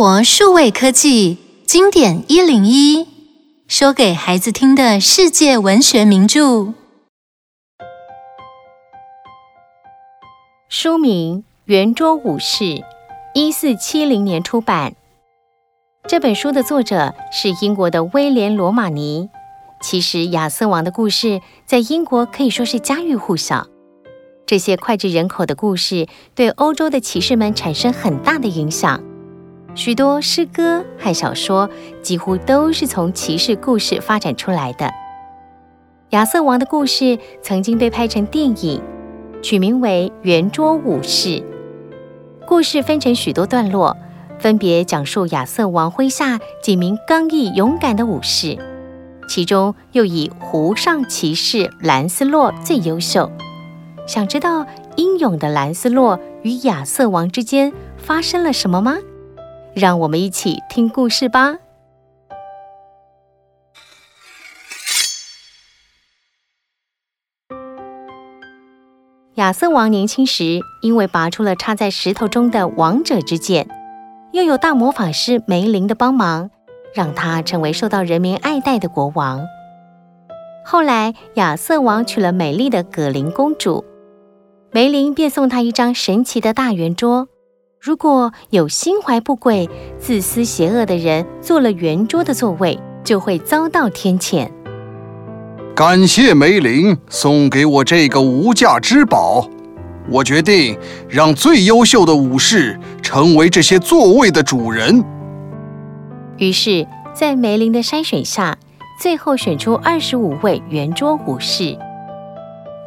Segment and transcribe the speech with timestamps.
[0.00, 1.36] 活数位科技
[1.66, 3.06] 经典一零一，
[3.68, 6.72] 说给孩子听的世界文学名著。
[10.70, 12.64] 书名《圆桌武士》，
[13.34, 14.94] 一四七零年出版。
[16.08, 19.28] 这本书的作者是英国的威廉·罗马尼。
[19.82, 23.66] 其实，亚瑟王的故事在英国可以说是家喻户晓。
[24.46, 29.04] 这些脍炙人口的故事对欧洲的骑士们产生很大的影响。
[29.74, 31.70] 许多诗歌和小说
[32.02, 34.90] 几乎都是从骑士故事发展出来的。
[36.10, 38.82] 亚瑟王的故事曾经被拍成电影，
[39.42, 41.28] 取名为《圆桌武士》。
[42.46, 43.96] 故事分成许多段落，
[44.40, 48.58] 分别讲述亚瑟王麾下几名刚毅勇敢的武士，
[49.28, 53.30] 其中又以湖上骑士兰斯洛最优秀。
[54.06, 54.66] 想知道
[54.96, 58.98] 英勇的兰斯洛与亚瑟王之间发生了什么吗？
[59.74, 61.58] 让我们一起听故事吧。
[69.34, 73.66] 亚瑟王年轻时，因为拔出了插在石头中的王者之剑，
[74.32, 76.50] 又有大魔法师梅林的帮忙，
[76.92, 79.46] 让他成为受到人民爱戴的国王。
[80.62, 83.82] 后来，亚瑟王娶了美丽的葛琳公主，
[84.72, 87.28] 梅林便送他一张神奇的大圆桌。
[87.82, 89.66] 如果有心怀不轨、
[89.98, 94.46] 自私邪恶的人坐了圆桌的座位，就会遭到天谴。
[95.74, 99.48] 感谢梅林送给我这个无价之宝，
[100.10, 100.78] 我决定
[101.08, 105.02] 让最优秀的武士成为这些座位的主人。
[106.36, 108.58] 于是，在梅林的筛选下，
[109.00, 111.78] 最后选出二十五位圆桌武士。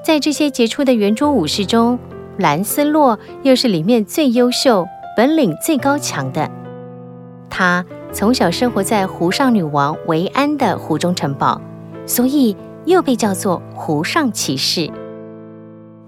[0.05, 1.97] 在这些杰出的圆桌武士中，
[2.37, 6.49] 兰斯洛又是里面最优秀、本领最高强的。
[7.49, 11.61] 他从小生活在湖上女王维安的湖中城堡，
[12.05, 14.89] 所以又被叫做湖上骑士。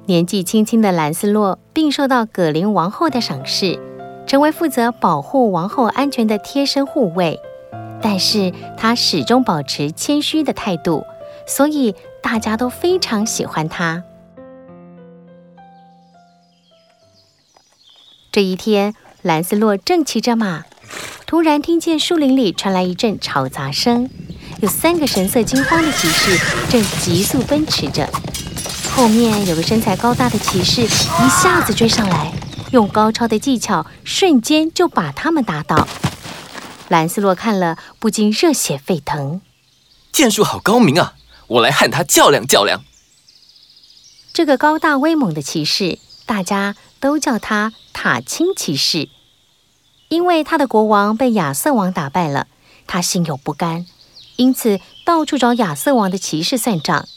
[0.08, 3.80] 年纪轻轻的兰斯洛，并受到葛林王后的赏识，
[4.28, 7.40] 成为负责保护王后安全的贴身护卫。
[8.02, 11.04] 但是他始终保持谦虚的态度，
[11.48, 14.04] 所以大家都非常喜欢他。
[18.36, 20.66] 这一天，兰斯洛正骑着马，
[21.26, 24.10] 突然听见树林里传来一阵吵杂声，
[24.60, 26.38] 有三个神色惊慌的骑士
[26.70, 28.10] 正急速奔驰着。
[28.94, 32.34] 后面有个身材高大的骑士一下子追上来，
[32.74, 35.88] 用高超的技巧瞬间就把他们打倒。
[36.90, 39.40] 兰斯洛看了，不禁热血沸腾，
[40.12, 41.14] 剑术好高明啊！
[41.48, 42.84] 我来和他较量较量。
[44.34, 46.76] 这个高大威猛的骑士，大家
[47.06, 47.72] 都叫他。
[47.94, 49.10] 塔青骑士，
[50.10, 52.48] 因为他的国王被亚瑟王打败了，
[52.88, 53.86] 他心有不甘，
[54.38, 57.08] 因此到处找亚瑟王的骑士算账。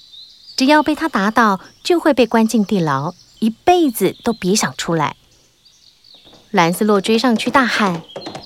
[0.59, 5.17] 只要被他打倒，就会被关进地牢，一辈子都别想出来。
[6.51, 8.03] 兰斯洛追上去大喊：“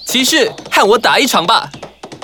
[0.07, 1.73] 骑士，和我打一场吧！”“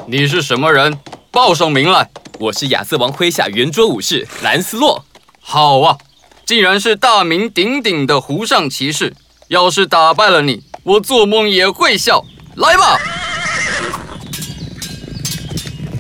[0.06, 0.96] 你是什么人？
[1.32, 2.08] 报上名来。
[2.38, 5.04] ”“我是亚瑟王麾下圆桌武士兰斯洛。
[5.42, 5.98] ”“好啊，
[6.48, 9.14] 竟然是大名鼎鼎的湖上骑士。”
[9.48, 12.24] 要是打败了你，我做梦也会笑。
[12.54, 12.98] 来吧！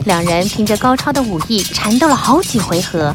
[0.06, 3.14] 两人凭着高超的武艺缠斗了好几回合。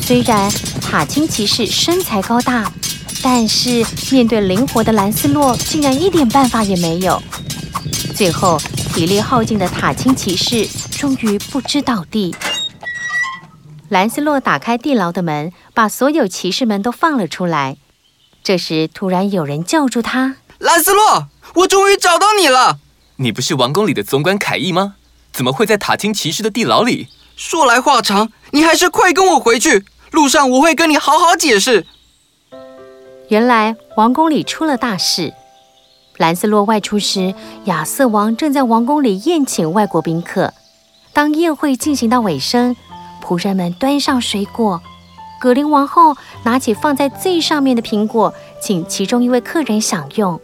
[0.00, 0.50] 虽然
[0.80, 2.72] 塔青骑士身材高大，
[3.22, 7.22] 但是面对灵活的兰斯洛，竟然一点办法也没有。
[8.14, 8.58] 最后，
[8.94, 12.34] 体力耗尽的塔青骑士终于不支倒地。
[13.88, 17.76] 兰斯洛打开地牢的门，把所有骑士们都放了出来。
[18.42, 22.78] 这时，突然有人叫住他：“兰斯洛，我终于找到你了！
[23.16, 24.94] 你不是王宫里的总管凯伊吗？
[25.34, 31.86] 怎么会在塔汀骑士的地牢里？”说来话长，你还是快跟我回去，路上我会跟你好好解释。
[33.28, 35.34] 原来王宫里出了大事。
[36.16, 37.34] 兰斯洛外出时，
[37.66, 40.54] 亚瑟王正在王宫里宴请外国宾客。
[41.12, 42.74] 当宴会进行到尾声，
[43.22, 44.80] 仆人们端上水果。
[45.38, 50.40] 葛林王后拿起放在最上面的苹果，请其中一位客人享用。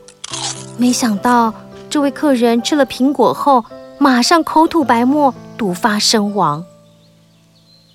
[0.76, 1.52] 没想到，
[1.88, 3.64] 这位客人吃了苹果后，
[3.98, 6.64] 马上口吐白沫，毒发身亡。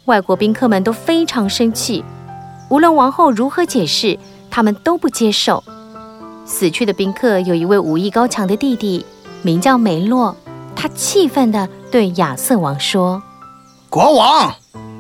[0.06, 2.04] 外国宾客们都非常生气，
[2.70, 4.18] 无论王后如何解释，
[4.50, 5.64] 他们都不接受。
[6.46, 9.06] 死去的宾客有一位武艺高强的弟弟，
[9.42, 10.36] 名叫梅洛。
[10.76, 13.22] 他气愤地对亚瑟王说
[13.90, 14.54] ：“国王。”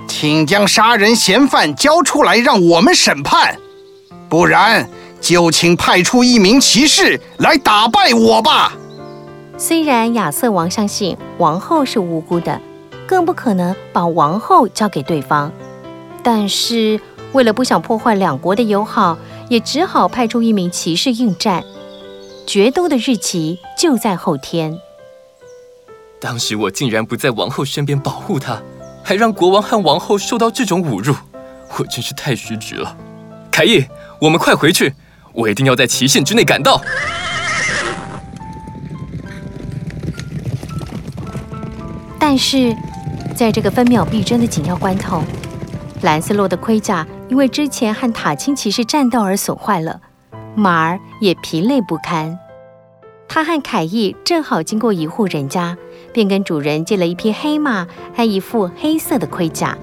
[0.08, 3.58] 请将杀人嫌犯交出来，让我们审判，
[4.30, 4.90] 不然
[5.20, 8.74] 就请派出一名骑士来打败我吧。
[9.58, 12.62] 虽然亚瑟王相信王后是无辜的，
[13.06, 15.52] 更不可能把王后交给对方，
[16.24, 17.00] 但是
[17.34, 19.18] 为了不想破坏两国的友好，
[19.50, 21.64] 也只好派出一名骑士应战。
[22.46, 24.80] 决斗的日期就在后天。
[26.20, 28.62] 当时我竟然不在王后身边保护她，
[29.08, 31.16] 还让国王和王后受到这种侮辱，
[31.78, 32.94] 我真是太失职了。
[33.50, 33.86] 凯义，
[34.20, 34.94] 我们快回去，
[35.32, 36.82] 我一定要在期限之内赶到。
[42.20, 42.76] 但是，
[43.34, 45.24] 在这个分秒必争的紧要关头，
[46.02, 50.02] 兰斯洛的盔甲因为之前和塔青骑士战斗而损坏了。
[50.54, 52.38] 马儿也疲累不堪，
[53.30, 55.78] 他和凯义正好经过一户人家，
[56.18, 57.86] 便跟主人借了一匹黑马
[58.16, 59.78] 和一副黑色的盔甲。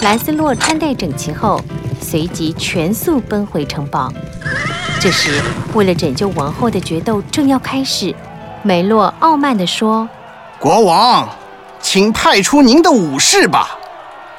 [0.00, 1.60] 兰斯洛穿戴整齐后，
[2.00, 4.10] 随即全速奔回城堡。
[4.98, 5.42] 这时，
[5.74, 8.14] 为了拯救王后的决斗正要开始，
[8.62, 10.08] 梅洛傲慢地说
[10.58, 11.28] ：“国王，
[11.78, 13.76] 请派出您的武士吧，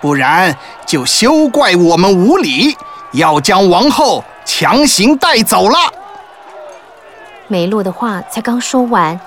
[0.02, 0.58] 不然
[0.88, 2.76] 就休怪我们无礼，
[3.12, 5.78] 要将王后。”强行带走了。
[7.48, 9.20] 梅洛的话才刚说完，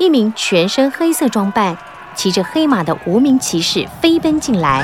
[0.00, 1.76] 一名全身黑色装扮、
[2.14, 4.82] 骑着黑马的无名骑士飞奔进来。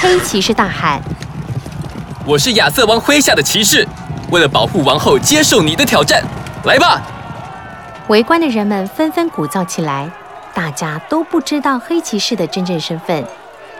[0.00, 0.98] 黑骑士大喊
[2.24, 3.86] ：“我是亚瑟王麾下的骑士，
[4.30, 6.24] 为了保护王后，接受你的挑战。
[6.64, 7.02] 来吧！”
[8.08, 10.10] 围观的人们纷纷鼓噪起来，
[10.54, 13.22] 大家都不知道黑骑士的真正身份，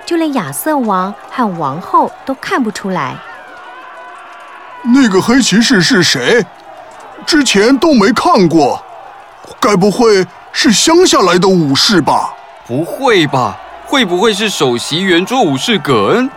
[0.05, 3.17] 就连亚瑟王和王后都看不出来。
[4.83, 6.45] 那个黑骑士是谁？
[7.25, 8.85] 之前都没看过，
[9.59, 12.35] 该不会是乡下来的武士吧？
[12.67, 13.57] 不会吧？
[13.87, 16.31] 会不会是首席圆桌武士葛恩？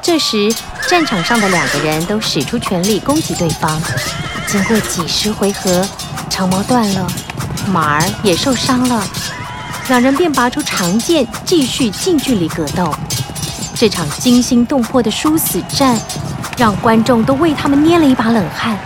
[0.00, 0.52] 这时，
[0.88, 3.80] 战场上的两个人都使出全力攻击对方。
[4.46, 5.86] 经过几十回合，
[6.28, 7.06] 长矛断了，
[7.68, 9.04] 马儿也受伤了，
[9.88, 12.94] 两人便拔出长剑，继续近距离格斗。
[13.74, 15.98] 这场惊心动魄的殊死战。
[16.58, 18.78] 让观众都为他们捏了一把冷汗。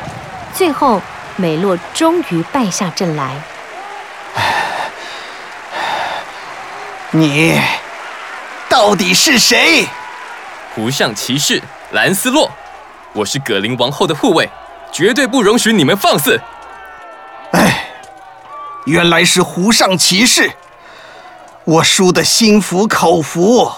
[0.54, 1.02] 最后，
[1.34, 3.34] 梅洛终于败下阵来。
[7.16, 7.60] 你
[8.68, 9.86] 到底是谁？
[10.74, 11.62] 湖上骑士
[11.92, 12.50] 兰斯洛，
[13.12, 14.50] 我是葛林王后的护卫，
[14.90, 16.40] 绝对不容许你们放肆。
[17.52, 17.88] 哎，
[18.86, 20.50] 原来是湖上骑士，
[21.62, 23.70] 我输得心服口服。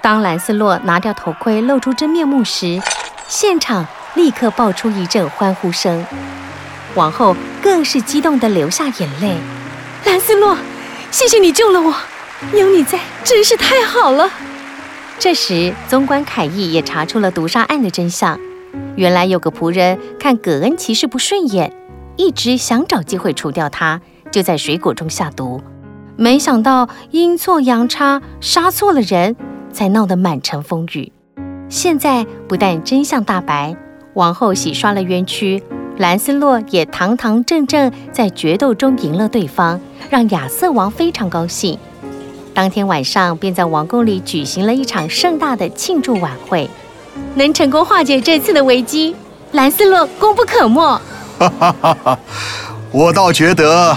[0.00, 2.80] 当兰斯洛拿掉头盔，露出真面目时，
[3.28, 6.06] 现场立刻爆出一阵欢呼声。
[6.94, 9.36] 王后更是激动地流下眼泪。
[10.06, 10.56] 兰斯洛，
[11.10, 11.94] 谢谢你救了我，
[12.56, 14.30] 有你在真是太好了。
[15.18, 18.38] 这时，总管凯义也查出了毒杀案的真相。
[18.96, 21.72] 原来有个仆人看葛恩骑士不顺眼，
[22.16, 24.00] 一直想找机会除掉他，
[24.30, 25.60] 就在水果中下毒。
[26.16, 29.36] 没想到阴错阳差，杀错了人。
[29.70, 31.12] 才闹得满城风雨。
[31.68, 33.76] 现在不但真相大白，
[34.14, 35.62] 王后洗刷了冤屈，
[35.98, 41.76] 兰斯洛也堂堂正正在决斗中赢了对方，让亚瑟王非常高兴。
[42.54, 46.70] 当天晚上便在王宫里举行了一场盛大的庆祝晚会，
[47.34, 49.16] 能成功化解这次的危机，
[49.52, 50.80] 兰斯洛功不可没。
[51.38, 52.18] 哈哈哈哈！
[52.92, 53.96] 我倒觉得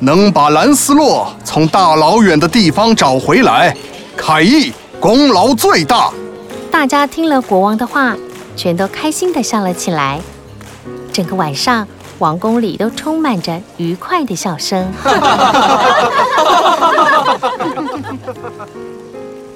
[0.00, 3.76] 能把兰斯洛从大老远的地方找回来，
[4.16, 4.72] 凯义。
[4.98, 6.12] 功劳最大。
[6.70, 8.16] 大家听了国王的话，
[8.54, 10.20] 全都开心地笑了起来。
[11.12, 11.86] 整个晚上，
[12.18, 14.90] 王宫里都充满着愉快的笑声。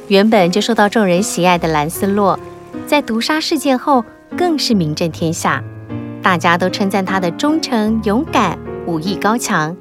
[0.09, 2.39] 原本就受到众人喜爱的兰斯洛，
[2.87, 4.05] 在毒杀事件后
[4.37, 5.65] 更是名震天下，
[6.23, 9.77] 大家都称赞他的忠诚、勇敢、武艺高强。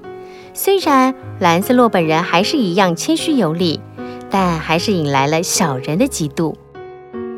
[0.54, 3.80] 虽然兰斯洛本人还是一样谦虚有礼。
[4.28, 6.56] 但还是引来了小人的嫉妒。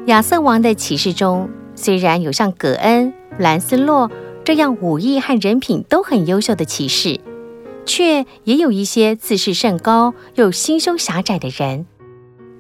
[0.06, 4.10] 亚瑟王的骑士中，虽然有像葛恩、兰斯洛
[4.48, 7.20] 这样武艺和人品都很优秀的骑士，
[7.86, 11.86] 却也有一些自视甚高又心胸狭窄的人。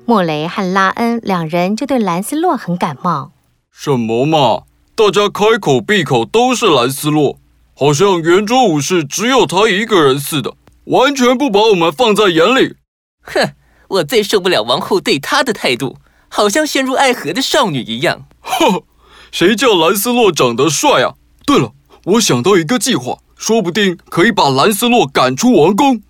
[0.06, 3.32] 莫雷和拉恩两人就对兰斯洛很感冒。
[3.72, 4.64] 什么嘛，
[4.96, 7.40] 大家开口闭口都是兰斯洛，
[7.74, 10.56] 好像圆桌武士只有他一个人似的，
[10.88, 12.76] 完全不把我们放在眼里。
[13.22, 13.54] 哼。
[13.88, 15.96] 我最受不了王后对他的态度，
[16.28, 18.26] 好像陷入爱河的少女一样。
[18.42, 18.84] 呵，
[19.32, 21.14] 谁叫兰斯洛长得帅啊？
[21.46, 21.72] 对了，
[22.08, 26.02] 我想到一个计划，说不定可以把兰斯洛赶出王宫。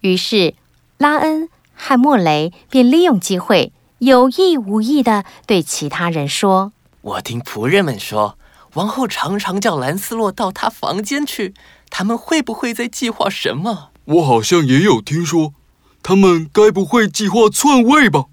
[0.00, 0.56] 于是，
[0.98, 6.72] 拉恩和莫雷便利用机会，有意无意地对其他人说
[7.02, 8.36] ：“我听仆人们说，
[8.74, 11.54] 王后常常叫兰斯洛到她房间去，
[11.88, 13.90] 他们会不会在计划什么？
[14.06, 15.54] 我好像也有听说，
[16.02, 18.24] 他们该不会计划篡位吧？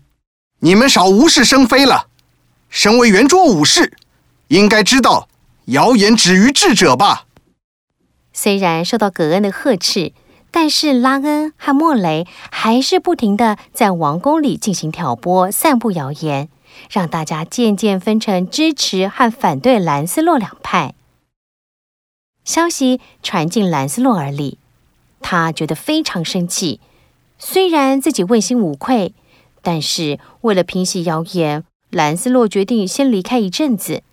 [0.61, 2.07] 你们少无事生非了。
[2.67, 3.95] 身为圆桌武士，
[4.47, 5.27] 应该知道
[5.65, 7.25] 谣言止于智者吧？
[8.33, 10.11] 虽然受到葛恩的呵斥，
[10.51, 16.49] 但是拉恩和莫雷还是不停的在王宫里进行挑拨、散布谣言，
[16.89, 20.95] 让大家渐渐分成支持和反对兰斯洛两派。
[22.43, 24.57] 消息传进兰斯洛耳里，
[25.21, 26.81] 他觉得非常生气。
[27.39, 29.13] 虽然自己问心无愧，
[29.61, 34.03] 但是为了平息谣言，兰斯洛决定先离开一阵子。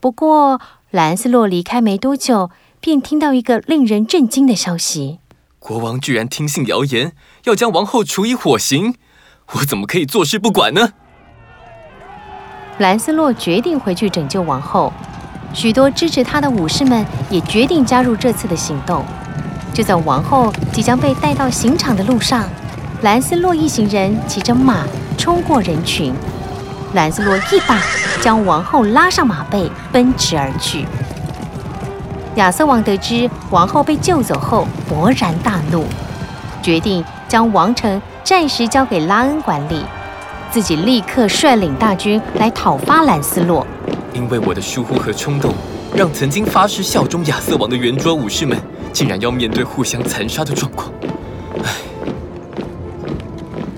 [0.00, 5.18] 不过，兰斯洛离开没多久，便听到一个令人震惊的消息：
[5.58, 7.12] 国王居然听信谣言，
[7.44, 8.94] 要将王后处以火刑。
[9.52, 10.94] 我怎么可以坐视不管呢？
[12.78, 14.90] 兰斯洛决定回去拯救王后。
[15.52, 19.04] 许多支持他的武士们也决定加入这次的行动。
[19.74, 22.48] 就在王后即将被带到刑场的路上，
[23.02, 24.86] 兰斯洛一行人骑着马
[25.18, 26.14] 冲过人群。
[26.94, 27.80] 兰斯洛一把
[28.22, 30.86] 将王后拉上马背，奔驰而去。
[32.36, 35.84] 亚瑟王得知王后被救走后，勃然大怒，
[36.62, 39.84] 决定将王城暂时交给拉恩管理，
[40.50, 43.66] 自己立刻率领大军来讨伐兰斯洛。
[44.14, 45.52] 因为我的疏忽和冲动，
[45.94, 48.56] 让曾经发誓效忠亚瑟王的圆桌武士们，
[48.92, 50.90] 竟然要面对互相残杀的状况。
[51.64, 51.70] 唉，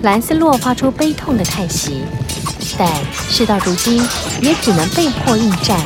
[0.03, 2.03] 兰斯洛发出悲痛的叹息，
[2.77, 2.89] 但
[3.29, 4.01] 事到如今，
[4.41, 5.79] 也只能被迫应战。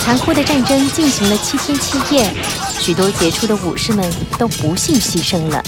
[0.00, 2.30] 残酷的战争进行了七天七夜，
[2.78, 5.62] 许多杰出的武士们都不幸牺牲了。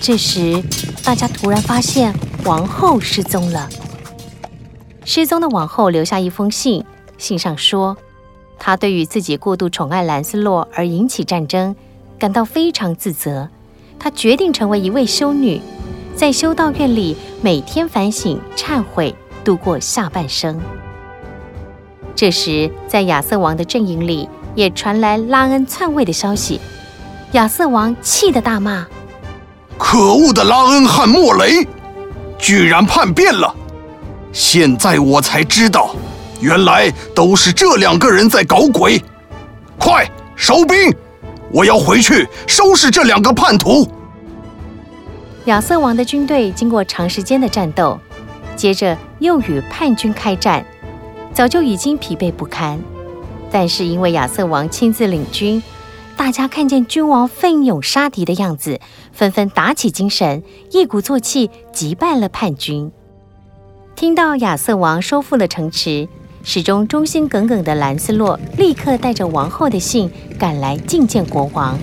[0.00, 0.62] 这时，
[1.02, 2.14] 大家突然发现
[2.44, 3.68] 王后失踪了。
[5.04, 6.84] 失踪的王后留下一封信，
[7.16, 7.96] 信上说，
[8.58, 11.74] 她对于自己过度宠爱兰斯洛而引起战争，
[12.18, 13.48] 感到非常自责。
[13.98, 15.60] 她决定成为一位修女，
[16.14, 19.14] 在修道院里每天反省、忏悔，
[19.48, 20.60] 度过下半生。
[22.14, 26.60] 这时，在亚瑟王的阵营里也传来拉恩篡位的消息，
[27.32, 28.86] 亚瑟王气得大骂
[29.78, 31.66] ：“可恶的拉恩和莫雷，
[32.36, 33.54] 居然叛变了！”
[34.34, 35.96] 现在我才知道，
[36.42, 39.02] 原来都是这两个人在搞鬼！
[39.78, 40.94] 快收兵，
[41.50, 43.88] 我要回去收拾这两个叛徒。
[45.46, 47.98] 亚瑟王的军队经过长时间的战斗，
[48.54, 50.64] 接着又与叛军开战，
[51.32, 52.78] 早就已经疲惫不堪。
[53.50, 55.62] 但是因为亚瑟王亲自领军，
[56.16, 58.80] 大家看见君王奋勇杀敌的样子，
[59.12, 62.92] 纷纷打起精神，一鼓作气击败了叛军。
[63.96, 66.08] 听到亚瑟王收复了城池，
[66.44, 71.78] 始终忠心耿耿的兰斯洛立刻带着王后的信赶来觐见国王。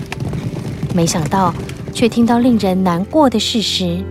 [0.94, 1.52] 没想到，
[1.92, 4.02] 却听到令人难过的事实。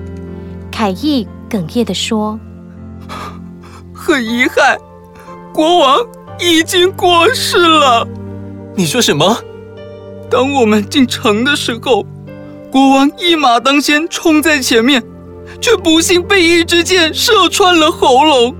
[0.71, 2.39] 凯义哽咽地说
[4.05, 4.77] ：“很遗憾，
[5.53, 5.99] 国王
[6.39, 8.07] 已经过世了。”
[8.77, 9.37] 你说什么？
[10.29, 12.05] 当我们进城的时候，
[12.71, 15.03] 国王一马当先冲在前面。
[15.61, 18.55] 却不幸被一支箭射穿了喉咙。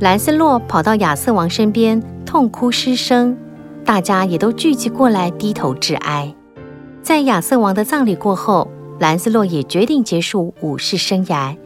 [0.00, 3.36] 兰斯洛跑到亚瑟王身边，痛哭失声。
[3.84, 6.34] 大家也都聚集过来，低头致哀。
[7.02, 11.56] 在亚瑟王的葬礼过后，兰斯洛也决定结束武士生涯，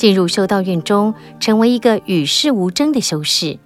[0.00, 3.58] 进入修道院中，成为一个与世无争的修士。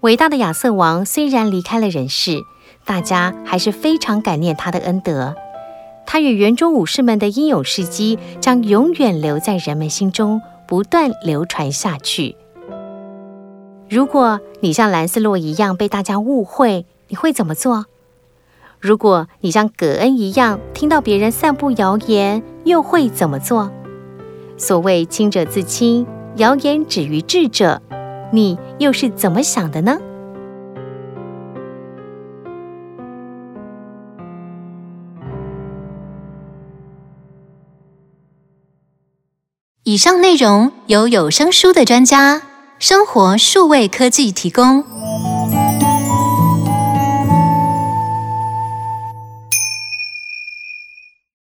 [0.00, 2.40] 伟大的亚瑟王虽然离开了人世，
[2.86, 5.34] 大家还是非常感念他的恩德。
[6.06, 12.34] 他与园中武士们的英勇事迹将永远留在人们心中，不断流传下去。
[13.90, 17.84] 如果你像兰斯洛一样被大家误会，你会怎么做？
[18.80, 23.70] 如果你像葛恩一样听到别人散布谣言，又会怎么做？
[24.56, 26.06] 所谓清者自清，
[26.36, 27.82] 谣言止于智者，
[28.32, 29.98] 你又是怎么想的呢？
[39.84, 42.40] 以上内容由有声书的专家
[42.78, 44.99] 生活数位科技提供。